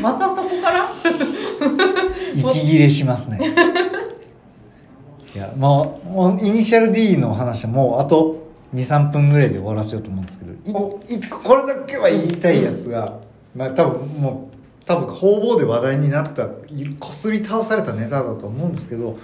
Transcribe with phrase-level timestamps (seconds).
[0.00, 0.88] またそこから？
[2.34, 3.38] 息切れしますね。
[5.34, 8.36] いやもうもうイニシャル D の話はもうあと
[8.74, 13.18] 23分ぐらいで終わらせようと思うんですけど一個これだけは言いたいやつが、
[13.54, 16.46] まあ多分もう多分方々で話題になった
[17.00, 19.16] こすり倒されたネタだと思うんですけど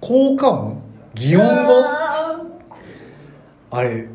[0.00, 0.82] 効果音？
[1.14, 1.50] 擬音語？
[1.84, 2.40] あ
[3.70, 4.08] あれ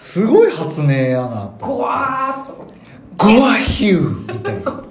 [0.00, 2.66] すごい発明やなとーゴワーっと
[3.16, 4.84] ゴワヒューみたいな。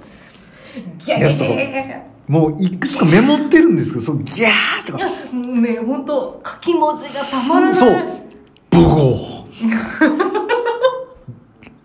[0.98, 1.48] ギャいやそう。
[1.50, 4.98] ーもういくつかメモってるんですけどそうギャーとか。
[5.32, 7.74] ね本当書き文字がたまらない。
[7.74, 7.90] そう。
[8.70, 9.46] ブゴー。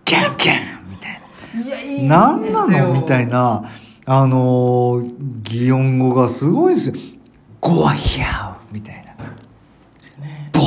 [0.03, 1.21] キャンキャンみたい
[1.63, 3.31] いやいいな何なのみたいな。
[3.33, 3.71] な
[4.05, 5.13] あのー、
[5.43, 6.95] 擬音語がすごいですよ。
[7.61, 9.13] ゴワヒャーみたいな。
[10.51, 10.59] ボ。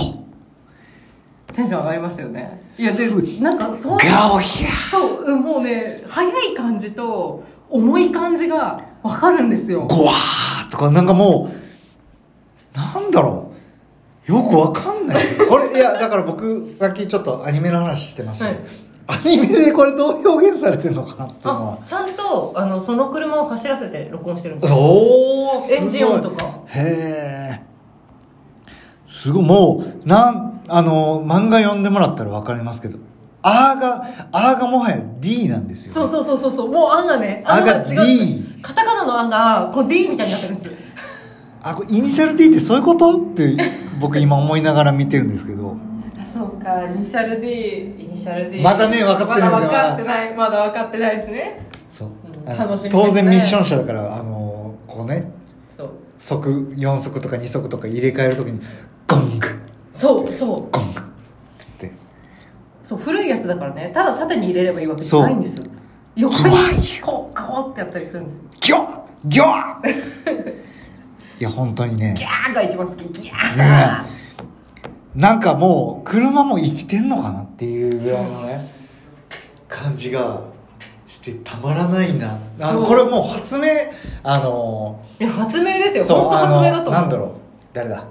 [1.52, 3.08] テンション上がりますよねいやで
[3.40, 3.98] なんかそう。
[3.98, 4.90] ガオヒャー。
[4.90, 9.86] そううんもうね早い感じと重い感じがわかるんですよ。
[9.86, 11.50] ゴワーとかなんかも
[12.74, 13.50] うなんだろ
[14.28, 14.32] う。
[14.32, 15.46] よくわかんないですよ。
[15.50, 18.60] これいやだから僕さっきちょっとアニメの話してましたけど、
[19.06, 21.72] アニメでこれどう表現されてるのかなっていうのは。
[21.74, 24.76] あちゃんとあのその車を走らせて録音してるんですよ。
[24.78, 25.82] おおすごい。
[25.82, 26.44] エンジン音とか。
[26.66, 27.60] へえ
[29.06, 32.98] すごいもうなんあの漫画読んでもらったら分かりますけど
[33.42, 36.70] 「あ」が「あ」がもはや D なんですよ、そうそうそうそうそう。
[36.70, 37.84] もう「あ」がねあが違う。
[38.06, 40.66] D カタカナの「あ」がこう D みたいになってるんです。
[40.66, 40.72] よ
[41.62, 43.16] あこれイニシャル D ってそういうこと？
[43.16, 43.56] って
[44.00, 45.76] 僕今思いながら見てるんですけど。
[46.20, 46.82] あそうか。
[46.84, 49.68] イニシャル D イニシャル D またね分かってるんですよ。
[49.68, 50.34] まだ分かってない。
[50.34, 51.66] まだ分かってないですね。
[51.88, 52.08] そう、
[52.46, 52.90] 楽しみですね。
[52.90, 55.30] 当然ミッション車だからあのこうね
[55.76, 55.90] そう。
[56.18, 58.60] 速4速とか2速とか入れ替えるときに
[59.06, 59.46] ゴング
[59.94, 60.70] そうそう。
[60.70, 61.10] ゴングって
[61.80, 61.98] 言って。
[62.84, 63.90] そう古いやつだからね。
[63.94, 65.64] ただ縦に入れればいいわけじゃないんですよ。
[66.16, 66.42] 横に
[67.02, 68.42] こうこうってやったりするんですよ。
[68.60, 70.54] ギョッギョッ。
[71.40, 72.14] いや本当にね。
[72.16, 73.04] ギャーが一番好き。
[73.08, 74.14] ギャー、ね
[75.14, 78.68] なんかもう車も生きてんのかなっていうぐらいのね
[79.68, 80.40] 感じが
[81.06, 82.38] してたまらないな。
[82.60, 83.66] あのこれもう発明
[84.24, 86.04] あのいや発明ですよ。
[86.04, 86.92] 本当発明だと思う。
[86.92, 87.30] なんだろう。
[87.72, 88.04] 誰だ？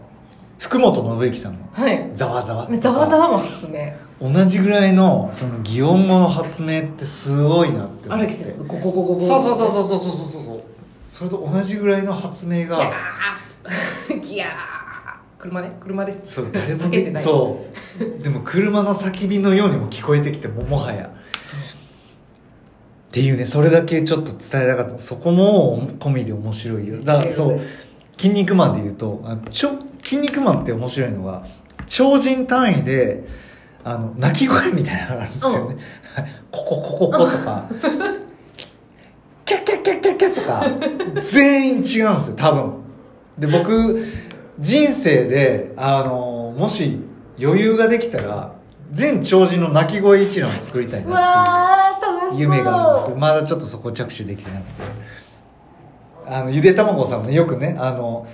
[0.63, 3.91] 福本信之さんのはい「ざわざわ」ざわざわも発明。
[4.21, 8.25] 同じぐらいのその擬音語の発明ってすごいなって思って。
[8.25, 10.61] 荒木先生ゴゴゴゴゴそうそうそうそうそうそうそうそう。
[11.09, 12.77] それと同じぐらいの発明が。
[12.77, 14.19] ギャー。
[14.23, 14.47] ギャー。
[15.37, 16.35] 車ね車です。
[16.35, 17.13] そう誰も叫んでない。
[17.13, 17.65] ねそ
[17.99, 18.23] う。
[18.23, 21.07] でも車の叫びのようにも聞こえてきてももはや。
[21.07, 21.11] っ
[23.11, 24.97] ていうねそれだけちょっと伝えたかった。
[24.97, 27.01] そこも込みで面白いよ。
[27.01, 27.59] だからそう
[28.17, 29.71] 「筋肉マン」で言うとあちょ
[30.03, 31.45] 筋肉マンって面白いのが
[31.87, 33.23] 超人単位で
[33.83, 35.77] あの鳴き声みたいなのがあるんですよね、
[36.51, 37.65] こここここことか。
[39.45, 40.65] キャッキャッキャッキャッキャッとか
[41.19, 42.73] 全員違うんですよ多分。
[43.37, 44.05] で僕
[44.59, 46.99] 人生であのもし
[47.41, 48.53] 余裕ができたら
[48.91, 52.41] 全超人の鳴き声一覧を作りたいうなっていう。
[52.41, 54.71] 夢があるんですけどまだちょっとそこ着手できてなくて。
[56.25, 58.27] あのゆで卵さんもねよくねあの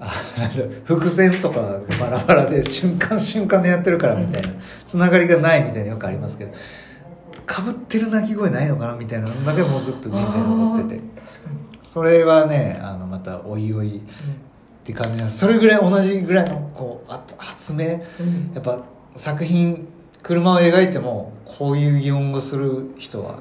[0.84, 4.48] 伏線とかバラバラで瞬間瞬間でやってるからみたいな
[4.86, 6.52] つながりがないみたいなよくありますけど
[7.44, 11.00] かぶってる鳴き声ないのかなみたいなのだけもうずっと人生残ってて。
[11.82, 14.00] それはねあのまたおいおいっ
[14.84, 15.38] て感じなんです。
[15.38, 17.84] それぐらい同じぐらいのこうあ発明。
[17.84, 18.56] やうん。
[18.56, 18.78] っぱ
[19.16, 19.88] 作品
[20.22, 23.40] 車を描いてもこういう擬音語する人は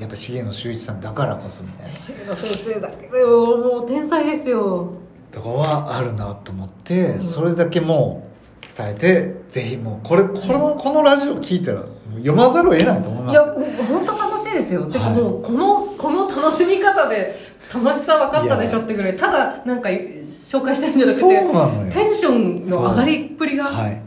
[0.00, 1.92] やっぱ重野修一さんだからこそみたいな。
[1.92, 4.90] 石野先生だけどもう天才ですよ
[5.32, 8.30] とかはあるなと思って、それだけも
[8.62, 11.84] う伝えてぜひもうこれこのこのラジオ聞いたら
[12.16, 13.32] 読まざるを得ないと思います。
[13.32, 13.44] いや
[13.86, 15.14] 本当楽しいですよ、てかはい。
[15.14, 17.34] もうこのこの楽しみ方で
[17.74, 21.92] 楽しさ分かったでしょってぐらいただなんか紹介したいんじゃなくてそうなのよ。
[21.92, 24.02] テンションの上がりっぷりが、はい、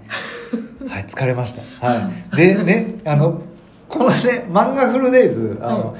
[0.87, 1.61] はい、疲れました。
[1.85, 2.37] はい。
[2.37, 3.41] でねあの
[3.89, 5.99] このね漫画フルデイズあの、はい。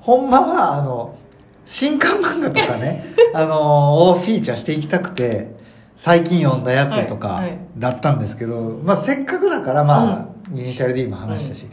[0.00, 1.16] ほんまはあの
[1.64, 5.54] 新刊漫画とかね あのをフィーチャーしていきたくて
[5.96, 7.58] 最近読んだやつとかはいはい。
[7.76, 11.68] だったんですけど、まあ、せっかくだからまあ、イニシャル D も話したし、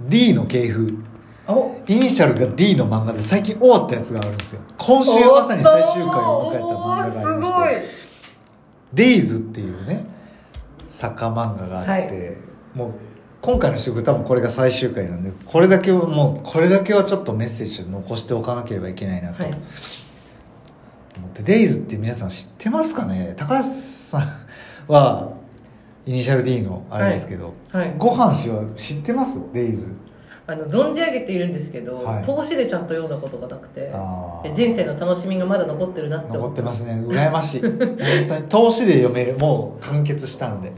[0.00, 0.98] D の系譜。
[1.48, 1.76] お。
[1.86, 4.60] イニシャルが D の漫画で最近終わったやつがあるんですよ。
[4.78, 7.84] 今週まさに最終回を迎えた漫画がありまして
[8.94, 10.04] 「デイズっていうね
[10.86, 12.38] 作家漫画があって、
[12.74, 12.90] もう
[13.42, 19.52] 今回の収録多分これが最終回なんでこれだけはもうこれだけはちょっとメッセージを残しておかなければいけないなとはい。
[19.52, 23.34] 思って「デイズって皆さん知ってますかね？
[23.36, 25.32] 高橋さんは
[26.06, 27.94] イニシャル D のあれですけど、はい。
[27.98, 29.40] ご飯氏は知ってます？
[29.52, 29.94] デイズ。
[30.46, 32.24] あの存じ上げているんですけど、はい。
[32.24, 33.92] 投資でちゃんと読んだことがなくて
[34.52, 37.02] 人生の楽しみがまだ残ってるなって残思ってますね。
[37.06, 37.60] 羨ましい。
[37.60, 37.96] 本
[38.28, 39.38] 当に投資で読める。
[39.38, 40.72] もう完結したんで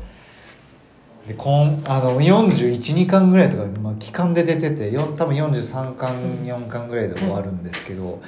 [1.27, 8.21] でこんあの412巻ぐらいとか、まあ、期間で出てて多分43巻4巻ぐらいで終わるんですけど、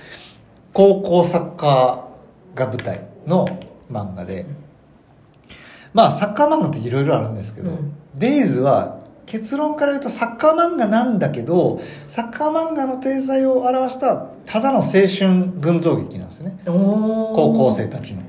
[0.73, 3.47] 高校サッカーが舞台の
[3.91, 4.47] 漫画で
[5.93, 7.95] まあサッカー漫画っていろいろあるんですけど、うん。
[8.15, 16.61] デイズは結論から言うとサッカー漫画なんだけどサッカー漫画の体裁を表したただの青春群像劇なんですね。
[16.65, 18.23] 高高校生たちの。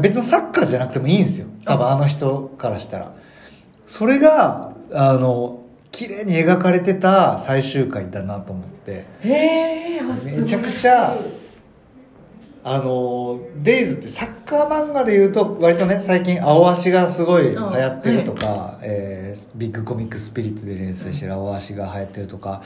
[0.00, 1.46] 別にサッカーじゃなくてもいいんですよ。
[1.64, 3.14] 多分あの人からしたら
[3.86, 9.06] それがあの綺麗に描かれてた最終回だなと思って。
[9.20, 9.30] へ
[9.72, 9.86] え
[10.24, 11.16] めちゃくちゃ
[12.68, 22.62] あのデイズってサッカー漫画で言うと割とね最近青足がすごい流行ってるとか、えービッグコミックスピリッツで連載してる青足が流行ってるとか、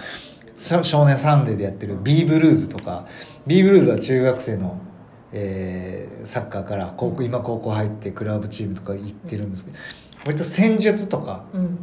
[0.54, 3.04] さ少年サンデーでやってる B ブルーズとか
[3.46, 4.80] B ブルーズは中学生の、
[5.32, 9.76] えーサッカーから高校今高校入ってクラブチームとか行ってるんですけど
[10.24, 11.78] 割と戦術とかうんうん。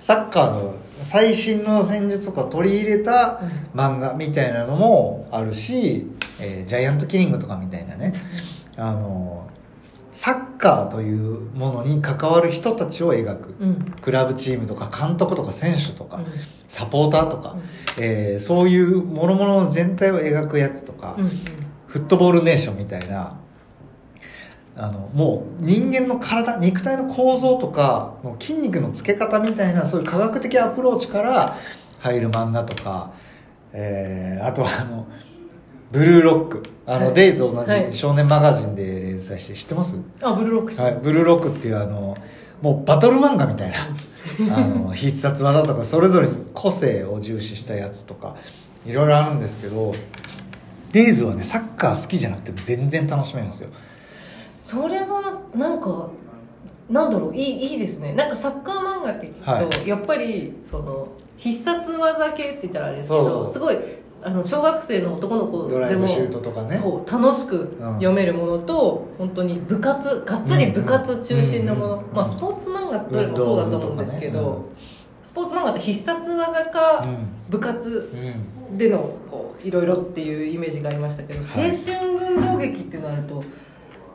[0.00, 3.40] サッカーの最新の戦術とか取り入れた
[3.74, 6.06] 漫画みたいなのもあるし、
[6.40, 8.12] えージャイアントキリングとかみたいなね。
[8.76, 9.48] あの
[10.12, 13.54] サッカーというものに関わる人たちを描く。
[13.60, 13.94] うん。
[14.00, 16.24] クラブチームとか監督とか選手とか、うん。
[16.68, 17.56] サポーターとか、
[17.98, 21.30] えーそういう諸々の全体を描くやつとか、うんうん。
[21.88, 23.38] フットボールネーションみたいな
[24.76, 31.56] あのもう人間の体肉体の構造とかの筋肉のつけ方みたいなそういう科学的アプローチから
[32.00, 33.12] 入る漫画とか、
[33.72, 35.06] えーあとはあの
[35.92, 36.62] ブルーロック。
[36.86, 37.14] あの、はい。
[37.14, 37.92] デイズ同はい。
[37.92, 40.72] じ少年マガジンで連載して知ってます、あブルーロック。
[40.72, 42.16] しはい、ブルーロックっていうあの
[42.60, 43.76] もうバトル漫画みたいな。
[44.56, 48.36] あの必殺技とかそれぞれに個性を重視したやつとか
[48.86, 49.92] いろいろあるんですけど
[50.92, 53.68] デイズはねサッカー好きじゃなくても全然楽しめるんですよ
[54.58, 56.10] それはなんか
[56.88, 58.12] なんだろういいいいですね。
[58.14, 59.88] なんかサッカー漫画って聞くと、はい。
[59.88, 63.76] やっぱりその必殺技系って言ったらあれですけどすごい
[64.22, 66.76] あの小学生の男の子でもドライブシュートとかね。
[66.76, 74.74] そう楽しく読めるものと、本当に部活がっつり部活中心のもの、うんうんまあ、スポーツ漫画どれもそうだと思うんですけど、運動部とかね。
[75.22, 77.16] スポーツ漫画って必殺技かうん。
[77.50, 78.10] 部活
[78.70, 78.78] うん。
[78.78, 78.98] での
[79.30, 81.70] こういろいろっていうイメージがありましたけど、はい。
[81.70, 83.42] 青春群像劇ってなると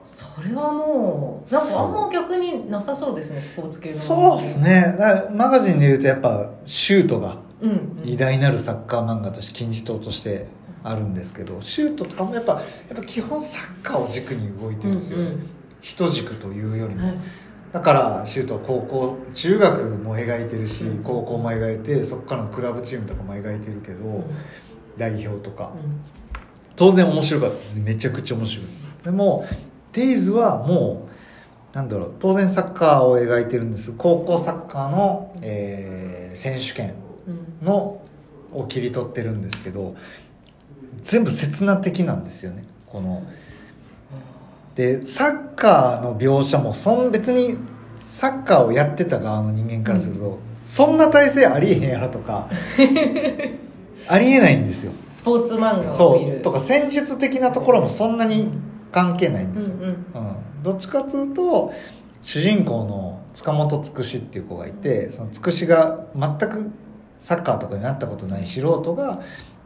[0.03, 3.95] それはもうなんかあんま逆になさそうですねスポーツ系の。
[3.95, 4.95] そうっすね。
[5.33, 7.37] マガジンでいうとやっぱシュートが
[8.03, 10.47] 偉大なるサッカー漫画として金字塔として
[10.83, 12.59] あるんですけどシュートとかもやっぱや
[12.93, 15.49] っぱ基本サッカーを軸に動いてるんですよ、うんうん。
[15.81, 17.17] 人軸というよりも、はい。
[17.71, 24.23] だからシュートは高校中学も描いてるしうん高校も描いてそこからのクラブチームとかも描いてるけど、うん。
[24.97, 25.73] 代表とか。
[25.75, 26.01] うん。
[26.75, 27.55] 当然面白かった。
[27.55, 28.65] ですめちゃくちゃ面白い。
[29.03, 29.45] でも
[29.93, 31.07] デイズはも
[31.73, 33.93] うなんだろう当然サッカーを描いてるんです。
[33.97, 36.93] 高校サッカーの、えー選手権
[37.27, 38.01] うんの
[38.53, 39.95] を切り取ってるんですけど
[41.01, 42.65] 全部刹那的なんですよね。
[42.85, 43.23] この
[44.75, 47.57] でサッカーの描写もそん別に
[47.97, 52.47] サッカーをやってた側の人間からすると、そんな体制ありえへんやろとか
[54.07, 54.93] ありえないんですよ。
[55.11, 56.41] スポーツ漫画をそう。
[56.41, 58.49] とか戦術的なところもそんなに
[58.91, 59.87] 関係ないんですよ、うんうん。
[59.87, 60.03] うん。
[60.63, 61.73] どっちかというと
[62.21, 66.71] 主人公の塚本つくしっていう子がいてそのつくしが全く
[67.17, 69.21] サッカーとかになったことない素人が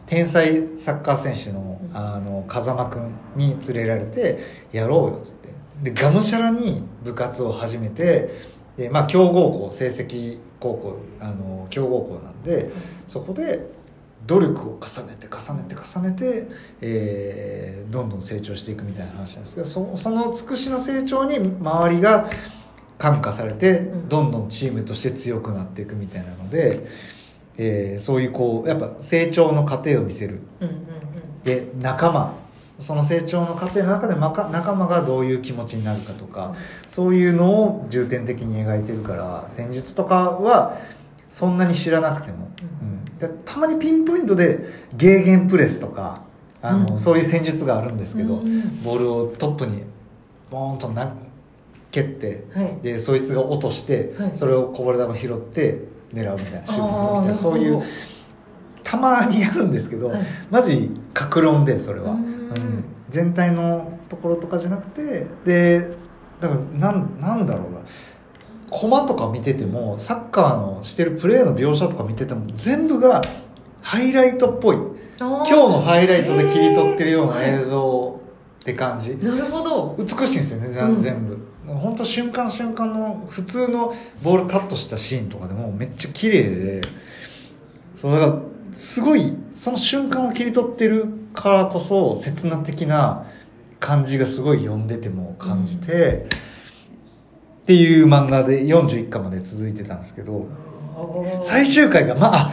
[0.05, 1.97] 天才サッカー選手のうん。
[1.97, 4.39] あの風間くんに連れられて
[4.71, 5.49] やろうよっつって。
[5.83, 8.29] でがむしゃらに部活を始めて
[8.77, 12.71] で、まあ、強豪校成績高校あの強豪校なんで
[13.07, 13.69] そこで
[14.25, 16.47] 努力を重ねて重ねて重ねて、
[16.81, 22.29] えーどんどん成長していくみたいな話なんですけどそそのつくしの成長に周りが
[22.97, 24.09] 感化されてうん。
[24.09, 26.87] どんどんチームとして強くなっていくみたいなので、
[27.57, 30.39] えーそういうこうやっぱ成長の過程を見せる。
[30.61, 30.83] うんうん
[31.43, 32.43] で仲間。
[32.79, 36.55] その成長の過程の中で仲間がどういう気持ちになるかとか
[36.87, 40.79] そういうのを重点的に描いてるから戦術とかは
[41.29, 42.72] そんなに知らなくても、うん、で
[43.29, 44.65] たまにピンポイントで
[44.95, 46.21] ゲーゲンプレスとか
[46.61, 46.99] あの、うん。
[46.99, 49.83] そういう戦術があるんですけど、うんうんボールをトップに
[50.49, 51.13] ボーンとな
[51.91, 52.77] 蹴ってはい。
[52.81, 54.29] でそいつが落として、はい。
[54.33, 55.81] それをこぼれ球拾って
[56.13, 57.83] 狙うみたいなシュートするみたいなそういう
[58.83, 60.21] たまにやるんですけど、はい。
[60.49, 62.17] マジ格論でそれは、うん。
[62.17, 62.83] うん。
[63.09, 65.91] 全体のところとかじゃなくてで
[66.39, 67.79] だからなんなんだろうな
[68.73, 73.21] コマとか見ててもサッカーのしてるプレーの描写とか見てても全部が
[73.81, 74.77] ハイライトっぽい。
[75.19, 78.19] 今今日のハイライトで切り取ってるような映像
[78.61, 79.15] って感じ。
[79.17, 79.95] なるほど。
[79.99, 80.99] 美しいんですよね、うん。
[80.99, 81.37] 全部。
[81.67, 86.81] 本当瞬間瞬間の普通のボールカットしたシーンとかでもめっちゃ綺麗で
[88.01, 88.39] そうだから
[88.71, 93.27] すごいその瞬間を切り取ってるからこそ刹那的な
[93.79, 96.25] 感じがすごい読んでても感じて、
[97.63, 100.47] っていう漫画で41巻まで続いてたんですけど
[101.41, 102.51] 最終回がまあ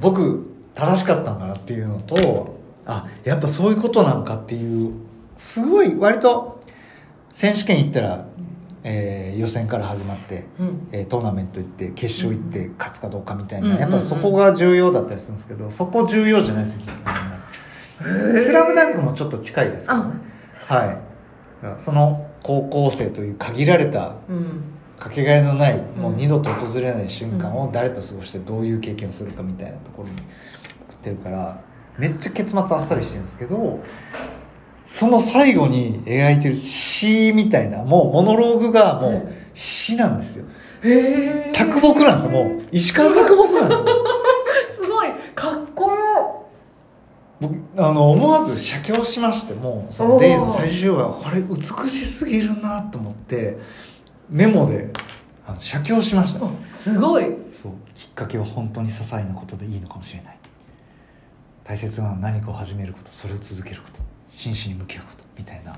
[0.00, 4.92] 僕正しかったんだなっていうのとあやっぱそういうことなんかっていう
[5.36, 6.60] すごい割と
[7.30, 8.26] 選手権行ったら、
[8.82, 10.88] えー予選から始まって、うん。
[10.92, 16.80] えートーナメント行って決勝行って勝つかどうかみたいな、やっぱそこが重要だったりするんですけどそこ重要じゃないです
[18.44, 20.14] スラムダンクもちょっと近いですけどね。
[20.68, 21.09] はい
[21.76, 24.62] その高校生という限られたうん。
[24.98, 26.16] かけがえのない、もううん。
[26.16, 30.22] 二度と訪れない瞬間を誰と過ごしてどういう経験をするかみたいなところに送
[30.94, 31.60] ってるから
[31.96, 33.80] めっちゃ結末あっさりしてるんですけど
[34.84, 40.44] その最後に描いてる詩みたいなもうモノローグがもうう詩なんですよ。
[41.52, 42.62] 卓木なんですよもう。
[42.72, 43.86] 石川卓木なんですよ
[44.82, 46.46] すごいかっこよ
[47.40, 53.58] 僕あの思わず写経しましてもうその「デイズ最終話これ美しすぎるなと思って
[54.28, 54.92] メモで
[55.46, 56.44] あの写経しました。
[56.44, 57.24] あすごい。
[57.50, 57.72] そう。
[57.94, 60.38] きっかけは本当に些細なことでいいのかもしれない。
[61.64, 65.76] 大切なのは何かを始めることそれを続けること真摯に向き合うことみたいな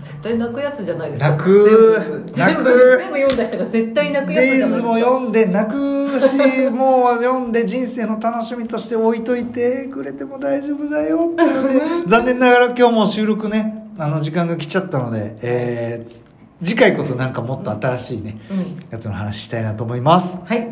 [0.00, 1.30] 絶対泣くやつじゃないですか。
[1.30, 16.30] 泣く全部泣く全部読んだ人が絶対泣くやつデイじゃないズも読んで泣くしもう読んで人生の楽しみとして置いといてくれても大丈夫だよっていうので 残念ながら今日も収録ねあの時間が来ちゃったので、えー
[16.62, 18.76] 次回こそなんかもっと新しいねうん。
[18.90, 20.38] やつの話したいなと思います。
[20.44, 20.70] はい